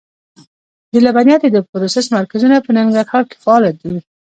[0.91, 3.93] د لبنیاتو د پروسس مرکزونه په ننګرهار کې فعال دي.